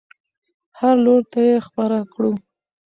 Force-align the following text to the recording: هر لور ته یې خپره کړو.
هر 0.79 0.95
لور 1.05 1.21
ته 1.31 1.39
یې 1.47 1.55
خپره 1.67 1.97
کړو. 2.13 2.31